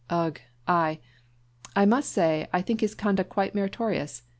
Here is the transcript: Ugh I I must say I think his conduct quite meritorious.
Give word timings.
Ugh 0.09 0.39
I 0.67 0.99
I 1.75 1.85
must 1.85 2.11
say 2.11 2.47
I 2.51 2.63
think 2.63 2.81
his 2.81 2.95
conduct 2.95 3.29
quite 3.29 3.53
meritorious. 3.53 4.23